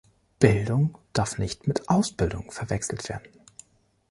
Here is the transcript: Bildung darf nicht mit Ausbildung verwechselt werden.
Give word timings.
Bildung 0.39 0.97
darf 1.13 1.37
nicht 1.37 1.67
mit 1.67 1.87
Ausbildung 1.87 2.49
verwechselt 2.49 3.07
werden. 3.07 3.29